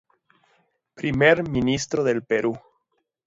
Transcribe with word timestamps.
Primer 0.95 1.43
Ministro 1.47 2.03
del 2.03 2.23
Perú. 2.23 2.57